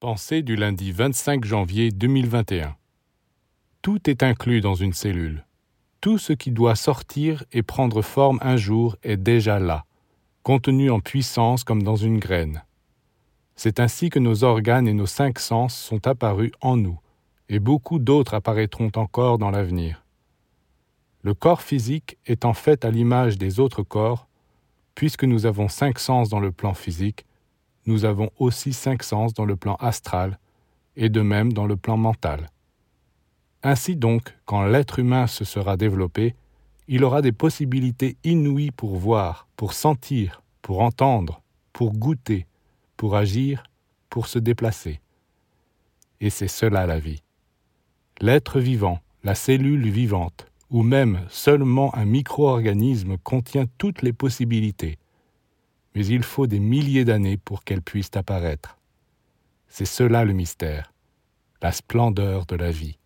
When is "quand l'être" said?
34.44-35.00